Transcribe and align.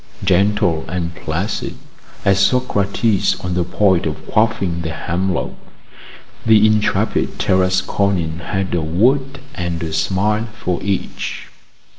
Gentle 0.23 0.83
and 0.87 1.13
placid 1.13 1.75
as 2.25 2.39
Socrates 2.39 3.35
on 3.41 3.53
the 3.53 3.63
point 3.63 4.07
of 4.07 4.25
quaffing 4.25 4.81
the 4.81 4.89
hemlock, 4.89 5.51
the 6.43 6.65
intrepid 6.65 7.37
Tarasconian 7.37 8.39
had 8.39 8.73
a 8.73 8.81
word 8.81 9.41
and 9.53 9.83
a 9.83 9.93
smile 9.93 10.47
for 10.59 10.81
each. 10.81 11.49